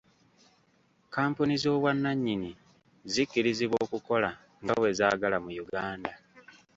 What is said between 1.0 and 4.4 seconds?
Kkampuni z'obwannannyini zikkirizibwa okukola